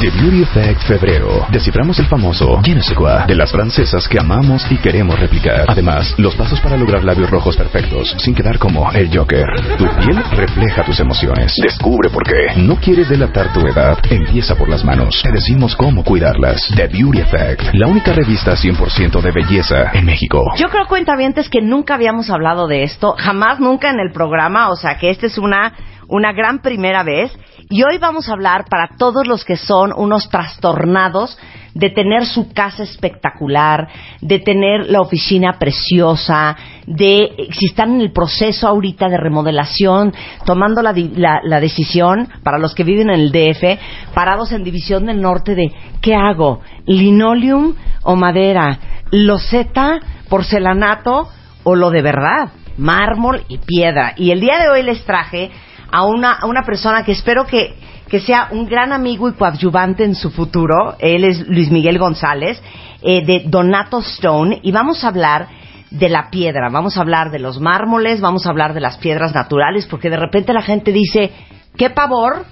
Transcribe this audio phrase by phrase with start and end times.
[0.00, 1.46] The Beauty Effect Febrero.
[1.52, 5.66] Desciframos el famoso Je ne sais de las francesas que amamos y queremos replicar.
[5.68, 9.44] Además, los pasos para lograr labios rojos perfectos sin quedar como el Joker.
[9.76, 11.54] Tu piel refleja tus emociones.
[11.62, 12.56] Descubre por qué.
[12.56, 13.98] No quieres delatar tu edad.
[14.08, 15.20] Empieza por las manos.
[15.22, 16.66] Te decimos cómo cuidarlas.
[16.74, 17.74] The Beauty Effect.
[17.74, 20.42] La única revista 100% de belleza en México.
[20.56, 23.16] Yo creo, cuentavientes, que nunca habíamos hablado de esto.
[23.18, 24.70] Jamás, nunca en el programa.
[24.70, 25.74] O sea, que esta es una,
[26.10, 27.32] una gran primera vez.
[27.70, 31.38] Y hoy vamos a hablar para todos los que son unos trastornados
[31.72, 33.88] de tener su casa espectacular,
[34.20, 40.12] de tener la oficina preciosa, de si están en el proceso ahorita de remodelación,
[40.44, 43.78] tomando la, la, la decisión, para los que viven en el DF,
[44.12, 46.60] parados en División del Norte de ¿qué hago?
[46.86, 48.78] ¿Linoleum o madera?
[49.12, 51.28] ¿Loseta, porcelanato
[51.62, 52.50] o lo de verdad?
[52.78, 54.14] Mármol y piedra.
[54.16, 55.50] Y el día de hoy les traje
[55.90, 57.74] a una, a una persona que espero que,
[58.08, 60.96] que sea un gran amigo y coadyuvante en su futuro.
[60.98, 62.62] Él es Luis Miguel González,
[63.02, 65.48] eh, de Donato Stone, y vamos a hablar
[65.90, 69.34] de la piedra, vamos a hablar de los mármoles, vamos a hablar de las piedras
[69.34, 71.32] naturales, porque de repente la gente dice,
[71.76, 72.44] qué pavor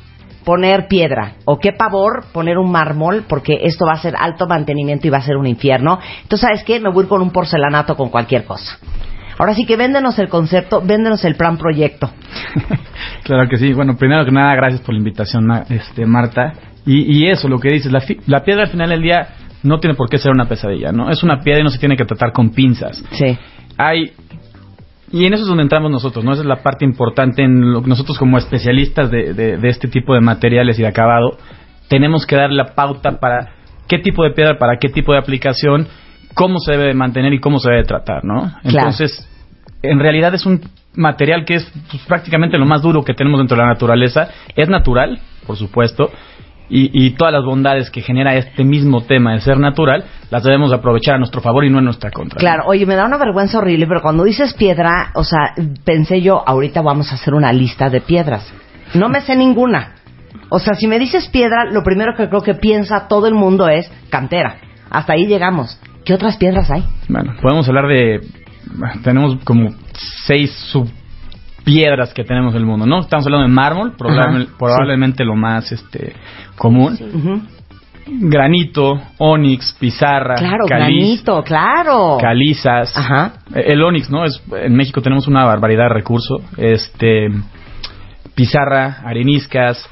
[0.44, 5.06] poner piedra, o qué pavor poner un mármol, porque esto va a ser alto mantenimiento
[5.06, 5.98] y va a ser un infierno.
[6.22, 6.80] Entonces, ¿sabes qué?
[6.80, 8.78] Me voy con un porcelanato con cualquier cosa.
[9.38, 12.10] Ahora sí que véndenos el concepto, véndenos el plan proyecto.
[13.24, 13.72] claro que sí.
[13.72, 16.52] Bueno, primero que nada, gracias por la invitación, este, Marta.
[16.84, 19.28] Y, y eso, lo que dices, la, la, piedra al final del día
[19.62, 21.10] no tiene por qué ser una pesadilla, ¿no?
[21.10, 23.04] Es una piedra y no se tiene que tratar con pinzas.
[23.12, 23.38] Sí.
[23.76, 24.12] Hay
[25.10, 26.32] y en eso es donde entramos nosotros, ¿no?
[26.32, 29.88] Esa es la parte importante en lo que nosotros como especialistas de, de, de, este
[29.88, 31.38] tipo de materiales y de acabado
[31.88, 33.54] tenemos que dar la pauta para
[33.86, 35.88] qué tipo de piedra, para qué tipo de aplicación
[36.38, 38.52] cómo se debe mantener y cómo se debe tratar, ¿no?
[38.62, 39.28] Entonces,
[39.82, 40.60] en realidad es un
[40.94, 44.28] material que es pues, prácticamente lo más duro que tenemos dentro de la naturaleza.
[44.54, 46.12] Es natural, por supuesto,
[46.70, 50.72] y, y, todas las bondades que genera este mismo tema de ser natural, las debemos
[50.72, 52.38] aprovechar a nuestro favor y no en nuestra contra.
[52.38, 55.54] Claro, oye, me da una vergüenza horrible, pero cuando dices piedra, o sea,
[55.84, 58.52] pensé yo, ahorita vamos a hacer una lista de piedras.
[58.94, 59.94] No me sé ninguna.
[60.50, 63.68] O sea, si me dices piedra, lo primero que creo que piensa todo el mundo
[63.68, 64.58] es cantera.
[64.90, 65.80] Hasta ahí llegamos.
[66.08, 66.82] ¿Qué otras piedras hay?
[67.06, 68.22] Bueno, podemos hablar de...
[69.04, 69.74] Tenemos como
[70.24, 73.00] seis subpiedras que tenemos en el mundo, ¿no?
[73.00, 76.14] Estamos hablando de mármol, probablemente, probablemente lo más este
[76.56, 76.96] común.
[76.96, 77.04] Sí.
[78.06, 82.16] Granito, onix, pizarra, claro, caliz, granito, claro.
[82.18, 82.96] calizas.
[82.96, 83.42] Ajá.
[83.54, 84.24] El onix, ¿no?
[84.24, 86.40] Es, en México tenemos una barbaridad de recursos.
[86.56, 87.28] Este,
[88.34, 89.86] pizarra, areniscas,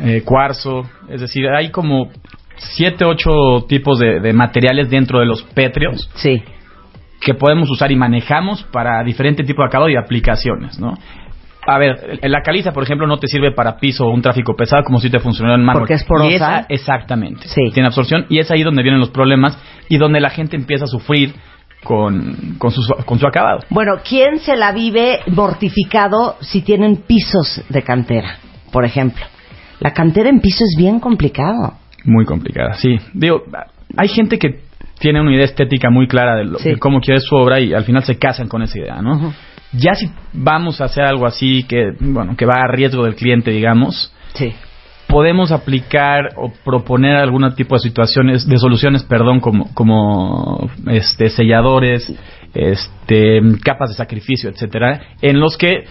[0.00, 0.88] eh, cuarzo.
[1.10, 2.08] Es decir, hay como
[2.58, 3.30] siete, ocho
[3.68, 6.10] tipos de, de, materiales dentro de los pétreos.
[6.14, 6.42] Sí.
[7.20, 10.94] Que podemos usar y manejamos para diferente tipo de acabado y aplicaciones, ¿no?
[11.66, 14.84] A ver, la caliza, por ejemplo, no te sirve para piso o un tráfico pesado
[14.84, 15.82] como si te funcionara en mármol.
[15.82, 16.30] Porque es porosa.
[16.30, 17.46] Y esa, exactamente.
[17.46, 17.70] Sí.
[17.74, 19.58] Tiene absorción y es ahí donde vienen los problemas
[19.88, 21.34] y donde la gente empieza a sufrir
[21.84, 23.60] con, con, su, con su acabado.
[23.68, 28.38] Bueno, ¿quién se la vive mortificado si tienen pisos de cantera,
[28.72, 29.24] por ejemplo?
[29.80, 31.74] La cantera en piso es bien complicado.
[32.08, 32.96] Muy complicada, sí.
[33.12, 33.42] Digo,
[33.96, 34.60] hay gente que
[34.98, 36.70] tiene una idea estética muy clara de, lo, Sí.
[36.70, 39.34] de cómo quiere su obra y al final se casan con esa idea, ¿no?
[39.72, 43.50] Ya si vamos a hacer algo así que, bueno, que va a riesgo del cliente,
[43.50, 44.54] digamos, Sí.
[45.06, 52.10] podemos aplicar o proponer algún tipo de situaciones, de soluciones, perdón, como, como este, selladores,
[52.54, 55.84] este, capas de sacrificio, etcétera, en los que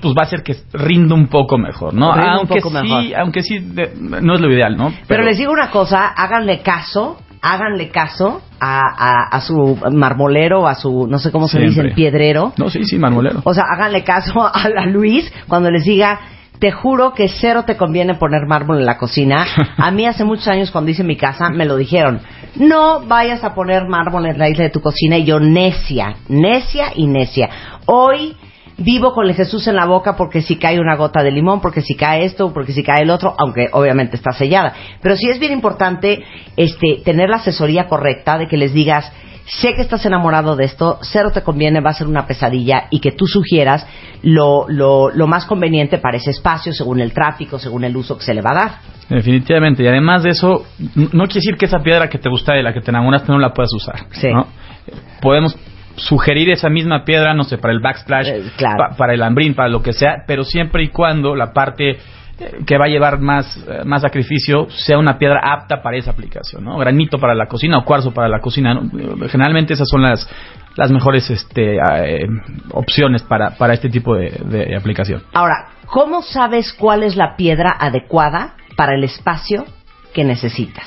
[0.00, 2.12] pues va a hacer que rinda un poco mejor, ¿no?
[2.14, 3.04] Rinda un aunque poco sí, mejor.
[3.20, 4.92] aunque sí, de- no es lo ideal, ¿no?
[5.06, 10.74] Pero, les digo una cosa, háganle caso, háganle caso a, a, a su marmolero, a
[10.74, 12.52] su, no sé cómo se dice, el piedrero.
[12.58, 13.40] No, sí, sí, marmolero.
[13.44, 16.18] O sea, háganle caso a la Luis cuando les diga,
[16.58, 19.46] te juro que cero te conviene poner mármol en la cocina.
[19.76, 22.20] A mí hace muchos años cuando hice mi casa me lo dijeron,
[22.56, 26.86] no vayas a poner mármol en la isla de tu cocina y yo necia, necia
[26.96, 27.48] y necia.
[27.86, 28.34] Hoy
[28.78, 31.82] vivo con el Jesús en la boca porque si cae una gota de limón, porque
[31.82, 34.72] si cae esto, porque si cae el otro, aunque obviamente está sellada.
[35.02, 36.24] Pero sí es bien importante
[36.56, 39.12] este, tener la asesoría correcta de que les digas,
[39.46, 43.00] sé que estás enamorado de esto, cero te conviene, va a ser una pesadilla y
[43.00, 43.86] que tú sugieras
[44.22, 48.24] lo, lo, lo más conveniente para ese espacio, según el tráfico, según el uso que
[48.24, 48.70] se le va a dar.
[49.08, 49.82] Definitivamente.
[49.82, 52.72] Y además de eso, no quiere decir que esa piedra que te gusta y la
[52.72, 54.06] que te enamoraste no la puedas usar.
[54.10, 54.28] Sí.
[54.28, 54.46] ¿no?
[55.20, 55.56] Podemos
[55.98, 58.76] sugerir esa misma piedra, no sé, para el backsplash, eh, claro.
[58.78, 61.98] pa, para el ambrín, para lo que sea, pero siempre y cuando la parte
[62.40, 66.12] eh, que va a llevar más, eh, más sacrificio sea una piedra apta para esa
[66.12, 66.78] aplicación, ¿no?
[66.78, 69.28] Granito para la cocina o cuarzo para la cocina, ¿no?
[69.28, 70.28] Generalmente esas son las,
[70.76, 72.28] las mejores este, eh,
[72.70, 75.24] opciones para, para este tipo de, de aplicación.
[75.32, 79.64] Ahora, ¿cómo sabes cuál es la piedra adecuada para el espacio
[80.14, 80.86] que necesitas?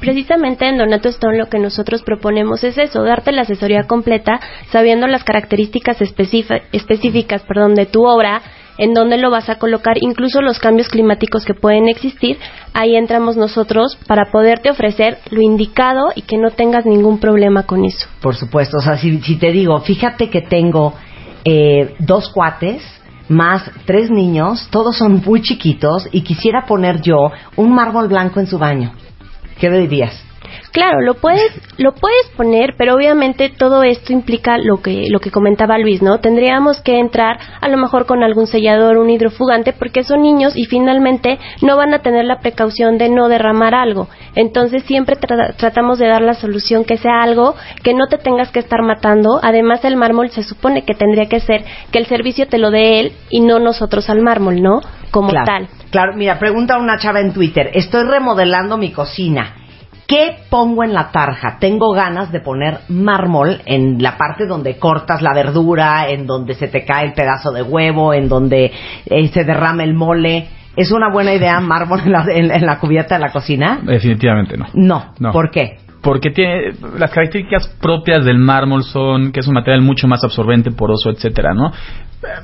[0.00, 5.06] Precisamente en Donato Stone lo que nosotros proponemos es eso, darte la asesoría completa sabiendo
[5.06, 8.40] las características específicas perdón, de tu obra,
[8.78, 12.38] en dónde lo vas a colocar, incluso los cambios climáticos que pueden existir,
[12.72, 17.84] ahí entramos nosotros para poderte ofrecer lo indicado y que no tengas ningún problema con
[17.84, 18.08] eso.
[18.22, 20.94] Por supuesto, o sea, si, si te digo, fíjate que tengo
[21.44, 22.82] eh, dos cuates,
[23.28, 28.46] más tres niños, todos son muy chiquitos y quisiera poner yo un mármol blanco en
[28.46, 28.92] su baño.
[29.60, 30.29] ¿Qué me dirías?
[30.72, 35.30] Claro, lo puedes, lo puedes poner, pero obviamente todo esto implica lo que, lo que
[35.30, 36.18] comentaba Luis, ¿no?
[36.20, 40.64] Tendríamos que entrar a lo mejor con algún sellador, un hidrofugante, porque son niños y
[40.66, 44.08] finalmente no van a tener la precaución de no derramar algo.
[44.34, 48.50] Entonces siempre tra tratamos de dar la solución que sea algo que no te tengas
[48.50, 49.40] que estar matando.
[49.42, 53.00] Además el mármol se supone que tendría que ser que el servicio te lo dé
[53.00, 54.80] él y no nosotros al mármol, ¿no?
[55.10, 55.68] Como claro, tal.
[55.90, 59.56] Claro, mira, pregunta una chava en Twitter, estoy remodelando mi cocina.
[60.10, 61.58] ¿Qué pongo en la tarja?
[61.60, 66.66] Tengo ganas de poner mármol en la parte donde cortas la verdura, en donde se
[66.66, 68.72] te cae el pedazo de huevo, en donde
[69.06, 70.48] eh, se derrama el mole.
[70.74, 73.78] ¿Es una buena idea mármol en la, en, en la cubierta de la cocina?
[73.84, 74.66] Definitivamente no.
[74.74, 75.12] No.
[75.20, 75.30] No.
[75.30, 75.78] ¿Por qué?
[76.02, 80.70] Porque tiene las características propias del mármol son que es un material mucho más absorbente,
[80.70, 81.72] poroso, etcétera, ¿no?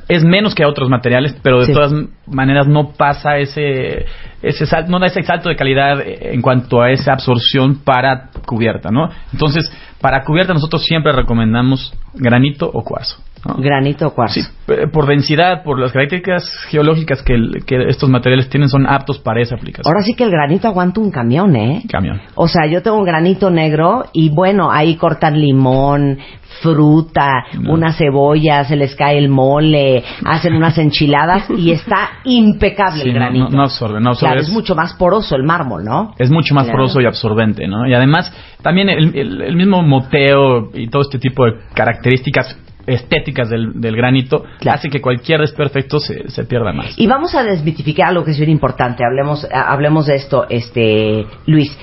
[0.08, 1.72] Es menos que otros materiales, pero de Sí.
[1.72, 1.92] todas
[2.26, 4.06] maneras no pasa ese
[4.42, 8.90] ese salto, no da ese salto de calidad en cuanto a esa absorción para cubierta,
[8.90, 9.08] ¿no?
[9.32, 9.70] Entonces,
[10.00, 13.16] para cubierta nosotros siempre recomendamos granito o cuarzo.
[13.46, 13.54] ¿No?
[13.62, 14.34] Granito o cuarzo.
[14.40, 18.86] Sí, eh, por densidad, por las características geológicas que, el- que estos materiales tienen, son
[18.86, 19.86] aptos para esa aplicación.
[19.92, 21.82] Ahora sí que el granito aguanta un camión, ¿eh?
[21.90, 22.20] Camión.
[22.34, 26.18] O sea, yo tengo un granito negro y bueno, ahí cortan limón,
[26.62, 27.74] fruta, No.
[27.74, 33.14] unas cebollas, se les cae el mole, hacen unas enchiladas y está impecable Sí, el
[33.14, 33.44] granito.
[33.50, 34.32] no- no absorbe, no absorbe.
[34.32, 36.14] Claro, es mucho más poroso el mármol, ¿no?
[36.18, 36.78] es mucho más Claro.
[36.78, 37.86] poroso y absorbente, ¿no?
[37.86, 38.32] Y además,
[38.62, 43.96] también el, el- el mismo moteo y todo este tipo de características estéticas del, del
[43.96, 44.78] granito Claro.
[44.78, 46.94] hace que cualquier desperfecto se, se pierda más.
[46.98, 49.04] Y vamos a desmitificar algo que es bien importante.
[49.04, 51.76] Hablemos, ha- hablemos de esto, este, Luis.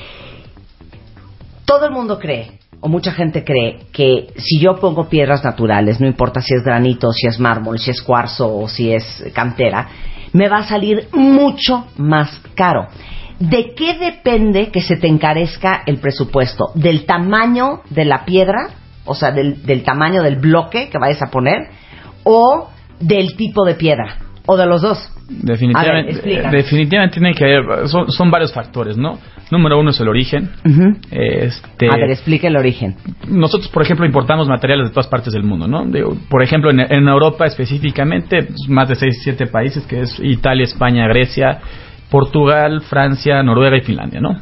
[1.66, 6.08] Todo el mundo cree, o mucha gente cree, que si yo pongo piedras naturales, no
[6.08, 9.88] importa si es granito, si es mármol, si es cuarzo o si es cantera,
[10.34, 12.88] me va a salir mucho más caro.
[13.40, 16.66] ¿De qué depende que se te encarezca el presupuesto?
[16.76, 18.70] ¿Del tamaño de la piedra?
[19.06, 21.60] O sea, del, del tamaño del bloque que vayas a poner,
[22.24, 22.70] o
[23.00, 25.10] del tipo de piedra, o de los dos.
[25.30, 26.52] Ver, Definitivamente, explícanos.
[26.52, 29.18] definitivamente tiene que haber, son, son varios factores, ¿no?
[29.52, 30.50] Número uno es el origen.
[31.12, 32.96] Este, A ver, explica el origen.
[33.28, 35.86] nosotros, por ejemplo, importamos materiales de todas partes del mundo, ¿no?
[36.30, 41.08] Por ejemplo, en, en Europa específicamente, más de 6, 7 países, que es Italia, España,
[41.08, 41.60] Grecia,
[42.14, 44.40] Portugal, Francia, Noruega y Finlandia, ¿no?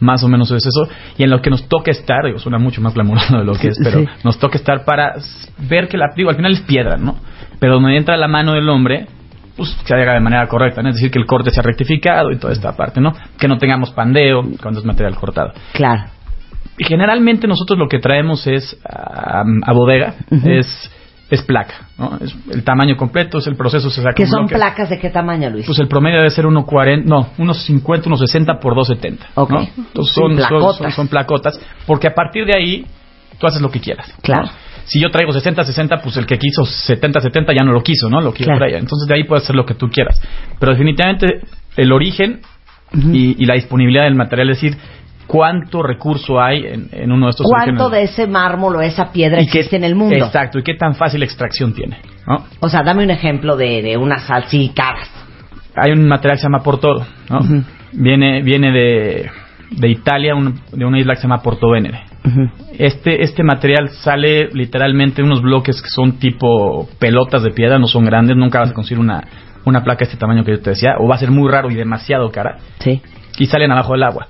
[0.00, 0.86] Más o menos es eso.
[1.16, 3.68] Y en lo que nos toca estar, digo, suena mucho más glamuroso de lo que
[3.68, 4.06] es, pero Sí.
[4.24, 5.14] nos toca estar para
[5.66, 7.16] ver que la, digo, al final es piedra, ¿no?
[7.58, 9.06] Pero donde entra la mano del hombre,
[9.56, 10.90] pues se haga de manera correcta, ¿no?
[10.90, 13.14] Es decir, que el corte sea rectificado y toda esta parte, ¿no?
[13.38, 15.54] Que no tengamos pandeo cuando es material cortado.
[15.72, 16.02] Claro.
[16.76, 20.46] Generalmente nosotros lo que traemos es a, a bodega, Ujú.
[20.46, 20.90] es,
[21.30, 22.18] es placa, ¿no?
[22.20, 24.54] Es el tamaño completo, es el proceso, se saca ¿Que un son bloque.
[24.56, 25.64] placas de qué tamaño, Luis?
[25.66, 29.26] Pues el promedio debe ser 1.40, no, unos 50, unos 60 por 270.
[29.34, 29.50] Ok.
[29.50, 29.60] ¿no?
[29.60, 30.76] Entonces son, son- placotas.
[30.78, 32.86] son- son placotas, porque a partir de ahí
[33.38, 34.08] tú haces lo que quieras.
[34.08, 34.14] ¿no?
[34.22, 34.48] Claro.
[34.84, 38.10] Si yo traigo 60, 60, pues el que quiso 70, 70 ya no lo quiso,
[38.10, 38.20] ¿no?
[38.20, 38.58] Lo que yo Claro.
[38.58, 38.78] traía.
[38.78, 40.20] Entonces de ahí puedes hacer lo que tú quieras.
[40.60, 41.40] Pero definitivamente
[41.76, 42.40] el origen
[43.12, 44.78] y, y la disponibilidad del material, es decir,
[45.26, 49.40] cuánto recurso hay en, en uno de estos ¿Cuánto de ese mármol o esa piedra
[49.40, 50.16] Y qué- existe en el mundo?
[50.16, 51.98] Exacto, y qué tan fácil extracción tiene.
[52.26, 52.44] ¿no?
[52.60, 55.10] O sea, dame un ejemplo de, de unas así caras.
[55.76, 57.04] hay un material que se llama Portoro.
[57.92, 59.30] Viene, viene de,
[59.70, 62.02] de Italia, un- de una isla que se llama Porto Venere.
[62.78, 67.86] Este, este material sale literalmente de unos bloques que son tipo pelotas de piedra, no
[67.86, 69.22] son grandes, nunca vas a conseguir una,
[69.66, 71.70] una placa de este tamaño que yo te decía, o va a ser muy raro
[71.70, 73.00] y demasiado cara, Sí.
[73.38, 74.28] y salen abajo del agua.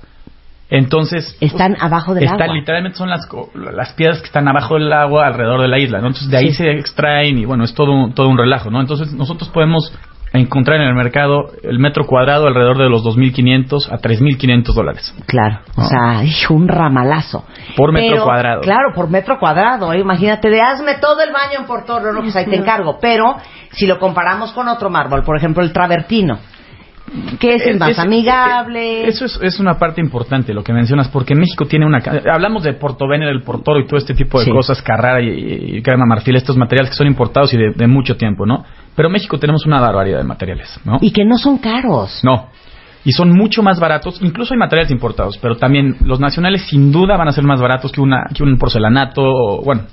[0.69, 1.37] Entonces...
[1.41, 2.55] Están abajo del están, agua.
[2.55, 6.07] Literalmente son las, las piedras que están abajo del agua alrededor de la isla, ¿no?
[6.07, 6.63] Entonces de ahí Sí.
[6.63, 8.81] se extraen y bueno, es todo un, todo un relajo, ¿no?
[8.81, 9.93] Entonces nosotros podemos
[10.33, 15.13] encontrar en el mercado el metro cuadrado alrededor de los 2.500 a 3.500 dólares.
[15.27, 15.87] Claro, o No.
[15.87, 17.45] sea, un ramalazo.
[17.77, 18.61] Por metro Pero, cuadrado.
[18.61, 19.93] Claro, por metro cuadrado.
[19.93, 19.99] ¿eh?
[19.99, 22.97] Imagínate, de hazme todo el baño en Portorro, no, pues ahí te encargo.
[22.99, 23.37] Pero
[23.71, 26.39] si lo comparamos con otro mármol, por ejemplo, el travertino,
[27.39, 29.07] que es el más Es- amigable.
[29.07, 32.01] Eso es, es una parte importante lo que mencionas, porque México tiene una...
[32.31, 34.51] Hablamos de Portovene, del Portoro y todo este tipo de Sí.
[34.51, 38.45] cosas, Carrara y, y, Marfil, estos materiales que son importados y de, de mucho tiempo,
[38.45, 38.63] ¿no?
[38.95, 40.97] Pero México tenemos una barbaridad de materiales, ¿no?
[41.01, 42.21] Y que no son caros.
[42.23, 42.49] No.
[43.05, 47.15] Y son mucho más baratos, incluso hay materiales importados, pero también los nacionales sin duda
[47.17, 49.83] van a ser más baratos que una que un porcelanato, o, bueno,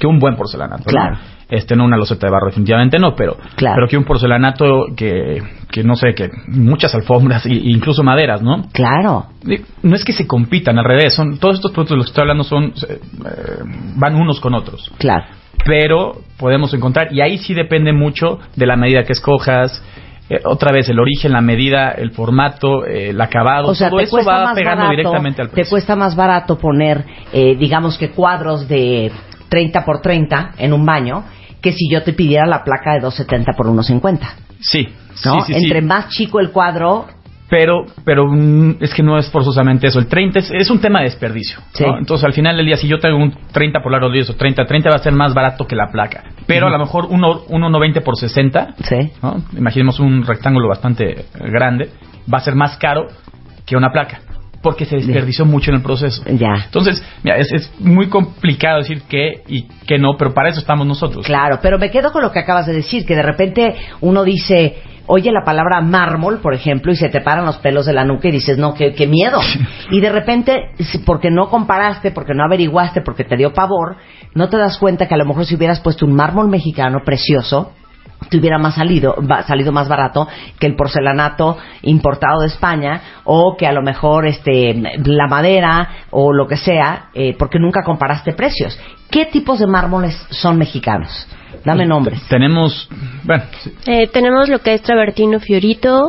[0.00, 0.84] que un buen porcelanato.
[0.86, 0.90] ¿no?
[0.90, 1.18] Claro.
[1.50, 3.74] Este, no una loseta de barro, definitivamente no, pero, Claro.
[3.76, 8.66] pero que un porcelanato que, que no sé, que muchas alfombras e incluso maderas, ¿no?
[8.72, 9.26] Claro.
[9.82, 12.22] No es que se compitan, al revés, son todos estos productos de los que estoy
[12.22, 12.98] hablando son eh,
[13.96, 15.24] van unos con otros Claro.
[15.66, 19.82] pero podemos encontrar y ahí sí depende mucho de la medida que escojas
[20.28, 23.98] eh, otra vez el origen la medida el formato eh, el acabado O sea, todo
[23.98, 27.98] te eso va pegando barato, directamente al te precio cuesta más barato poner, eh, digamos
[27.98, 29.12] que cuadros de
[29.50, 31.24] 30 por 30 en un baño
[31.60, 34.34] que si yo te pidiera la placa de 270 por 150.
[34.60, 34.88] sí
[35.24, 35.40] ¿no?
[35.40, 35.64] sí sí, sí.
[35.64, 37.06] Entre más chico el cuadro,
[37.48, 41.00] pero pero mm, es que no es forzosamente eso el 30 es, es un tema
[41.00, 41.84] de desperdicio Sí.
[41.84, 41.98] ¿no?
[41.98, 44.64] entonces al final del día si yo tengo un 30 por largo 10 o 30
[44.64, 47.68] 30 va a ser más barato que la placa pero a lo mejor uno, uno
[47.68, 49.10] 90 por 60 sí.
[49.22, 49.42] ¿no?
[49.56, 51.90] Imaginemos un rectángulo bastante grande,
[52.32, 53.06] va a ser más caro
[53.66, 54.20] que una placa,
[54.62, 56.22] porque se desperdició mucho en el proceso.
[56.26, 56.64] Ya.
[56.66, 60.86] Entonces, mira, es, es muy complicado decir qué y qué no, pero para eso estamos
[60.86, 61.24] nosotros.
[61.24, 64.76] Claro, pero me quedo con lo que acabas de decir, que de repente uno dice,
[65.06, 68.28] oye la palabra mármol, por ejemplo, y se te paran los pelos de la nuca
[68.28, 69.40] y dices, no, qué, qué miedo.
[69.90, 70.70] Y de repente,
[71.04, 73.96] porque no comparaste, porque no averiguaste, porque te dio pavor,
[74.34, 77.72] no te das cuenta que a lo mejor si hubieras puesto un mármol mexicano precioso,
[78.28, 80.26] te hubiera más salido, va- salido más barato
[80.58, 86.32] que el porcelanato importado de España o que a lo mejor este la madera o
[86.32, 88.78] lo que sea, eh, porque nunca comparaste precios.
[89.10, 91.26] ¿Qué tipos de mármoles son mexicanos?
[91.64, 92.20] Dame nombres.
[92.24, 92.88] Te- Tenemos,
[93.22, 96.08] bueno, sí, Eh, tenemos lo que es travertino fiorito,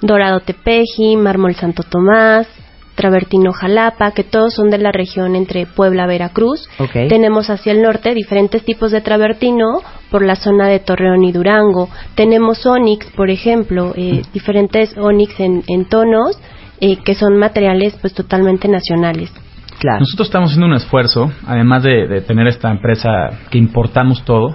[0.00, 2.46] dorado tepeji, mármol Santo Tomás,
[2.94, 6.68] travertino jalapa, que todos son de la región entre Puebla, Veracruz.
[6.78, 7.08] Ok.
[7.08, 11.88] Tenemos hacia el norte diferentes tipos de travertino por la zona de Torreón y Durango.
[12.14, 16.38] Tenemos onix, por ejemplo, eh, diferentes onix en, en tonos
[16.80, 19.32] eh, que son materiales pues totalmente nacionales.
[19.78, 20.00] Claro.
[20.00, 23.10] nosotros estamos haciendo un esfuerzo, además de, de tener esta empresa
[23.50, 24.54] que importamos todo,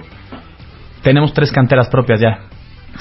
[1.02, 2.38] tenemos tres canteras propias ya.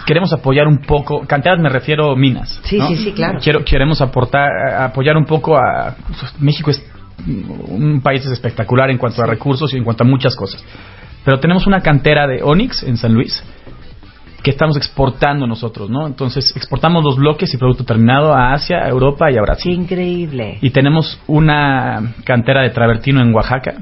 [0.05, 2.61] Queremos apoyar un poco, canteras me refiero minas.
[2.63, 2.87] Sí, ¿no?
[2.87, 3.39] sí, sí, claro.
[3.41, 4.49] Quiero, queremos aportar,
[4.81, 6.83] apoyar un poco a pues, México es
[7.27, 10.63] un país espectacular en cuanto a recursos y en cuanto a muchas cosas.
[11.25, 13.43] Pero tenemos una cantera de Onyx en San Luis
[14.41, 16.07] que estamos exportando nosotros, ¿no?
[16.07, 19.73] Entonces exportamos los bloques y producto terminado a Asia, a Europa y a Brasil.
[19.73, 20.59] increíble.
[20.61, 23.75] Y tenemos una cantera de travertino en Oaxaca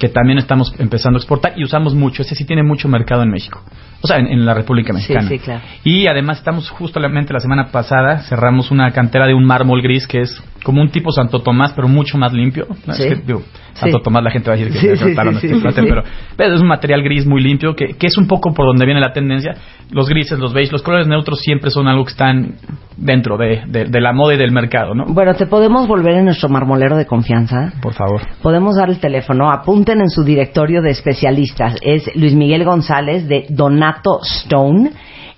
[0.00, 2.22] que también estamos empezando a exportar y usamos mucho.
[2.22, 3.62] Ese sí tiene mucho mercado en México.
[4.00, 5.28] O sea, en, en la República Mexicana.
[5.28, 5.60] sí, claro.
[5.84, 10.22] Y además estamos justamente la semana pasada cerramos una cantera de un mármol gris que
[10.22, 12.66] es como un tipo Santo Tomás, pero mucho más limpio.
[12.86, 12.94] ¿no?
[12.94, 13.02] Sí.
[13.04, 13.42] Es que, digo,
[13.74, 14.04] Santo Sí.
[14.04, 15.86] Tomás la gente va a decir que Sí, es sí, talón sí, este sí.
[15.88, 16.02] Pero,
[16.36, 19.00] pero es un material gris muy limpio que, que es un poco por donde viene
[19.00, 19.54] la tendencia.
[19.90, 22.54] Los grises, los beige, los colores neutros siempre son algo que están
[22.96, 25.06] dentro de, de- de la moda y del mercado, ¿no?
[25.06, 27.72] Bueno, ¿te podemos volver en nuestro marmolero de confianza?
[27.80, 28.20] Por favor.
[28.42, 31.76] Podemos dar el teléfono, apunten en su directorio de especialistas.
[31.80, 34.90] Es Luis Miguel González de Donato Stone.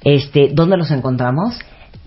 [0.04, 1.60] Este, ¿dónde los encontramos?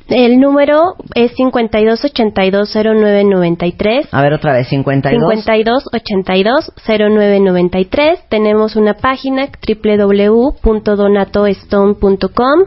[0.08, 4.10] El número es 52820993.
[4.12, 5.44] A ver otra vez, 52.
[5.46, 8.20] 52820993.
[8.30, 12.60] Tenemos una página www.donatostone.com.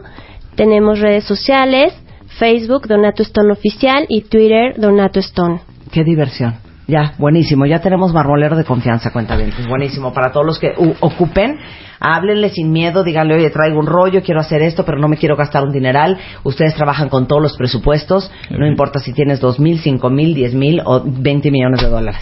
[0.55, 1.93] Tenemos redes sociales,
[2.37, 5.61] Facebook Donato Stone Oficial y Twitter Donato Stone.
[5.91, 6.55] Qué diversión.
[6.89, 7.65] Ya, buenísimo.
[7.67, 9.51] Ya tenemos marmolero de confianza, cuenta bien.
[9.67, 10.11] buenísimo.
[10.11, 11.57] Para todos los que u- ocupen,
[11.99, 15.35] háblenle sin miedo, díganle, oye, traigo un rollo, quiero hacer esto, pero no me quiero
[15.35, 16.17] gastar un dineral.
[16.43, 20.55] Ustedes trabajan con todos los presupuestos, no importa si tienes dos mil, cinco mil, diez
[20.55, 22.21] mil o 20 millones de dólares.